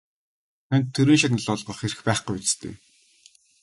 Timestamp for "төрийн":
0.95-1.19